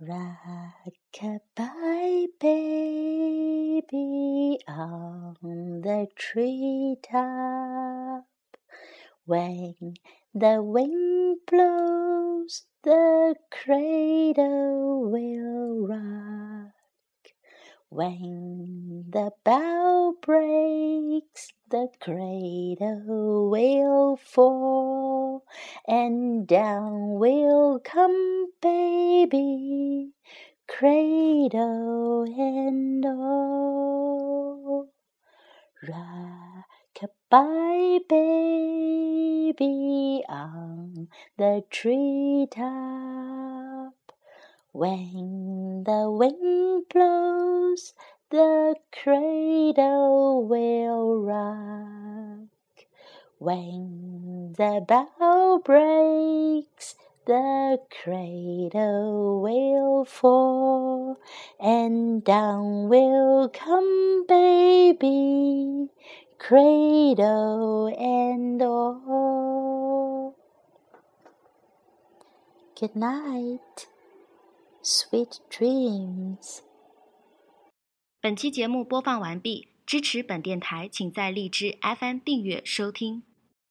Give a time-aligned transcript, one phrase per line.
[0.00, 1.66] Rock-a-bye
[2.38, 3.82] baby
[4.68, 8.24] on the treetop.
[9.24, 9.74] When
[10.32, 16.74] the wind blows, the cradle will rock.
[17.90, 25.44] When the bough breaks, the cradle will fall,
[25.88, 29.77] and down will come baby,
[30.68, 34.88] cradle and all.
[35.88, 36.68] Rock-a-bye
[38.08, 39.54] baby
[40.28, 42.68] on the treetop.
[44.72, 47.94] When the wind blows,
[48.30, 52.48] the cradle will rock.
[53.38, 56.94] When the bough breaks,
[57.27, 61.17] the cradle will fall,
[61.59, 65.89] and down will come baby,
[66.37, 70.35] cradle and all.
[72.75, 73.87] Good night,
[74.81, 76.59] sweet dreams.
[78.19, 83.23] 本期节目播放完毕，支持本电台，请在荔枝 FM 订阅收听。